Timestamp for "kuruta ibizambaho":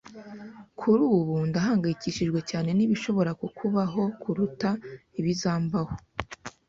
4.21-5.93